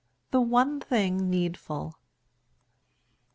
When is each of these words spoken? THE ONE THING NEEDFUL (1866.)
THE 0.31 0.41
ONE 0.41 0.79
THING 0.79 1.29
NEEDFUL 1.29 1.93
(1866.) 1.93 1.99